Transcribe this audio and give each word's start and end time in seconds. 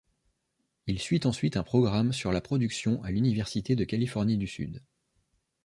Il 0.87 0.97
suit 0.97 1.19
ensuite 1.27 1.57
un 1.57 1.63
programme 1.63 2.11
sur 2.11 2.31
la 2.31 2.41
production 2.41 3.03
à 3.03 3.11
l'Université 3.11 3.75
de 3.75 3.83
Californie 3.83 4.39
du 4.39 4.47
Sud. 4.47 4.81